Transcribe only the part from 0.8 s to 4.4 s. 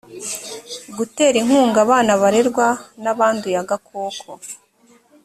gutera inkunga abana barerwa n abanduye agakoko